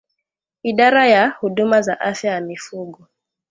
Idara 0.63 1.07
ya 1.07 1.29
Huduma 1.29 1.81
za 1.81 1.99
Afya 1.99 2.31
ya 2.31 2.41
Mifugo 2.41 3.07